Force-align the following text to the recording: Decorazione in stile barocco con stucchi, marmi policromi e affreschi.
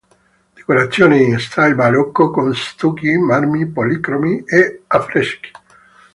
Decorazione 0.55 1.19
in 1.21 1.37
stile 1.37 1.75
barocco 1.75 2.31
con 2.31 2.55
stucchi, 2.55 3.15
marmi 3.17 3.67
policromi 3.67 4.41
e 4.47 4.81
affreschi. 4.87 5.51